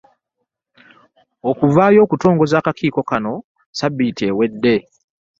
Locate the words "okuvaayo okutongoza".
1.49-2.55